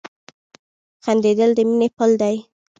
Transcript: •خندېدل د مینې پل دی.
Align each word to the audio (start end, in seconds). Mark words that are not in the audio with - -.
•خندېدل 1.03 1.49
د 1.55 1.59
مینې 1.69 1.87
پل 1.97 2.11
دی. 2.21 2.35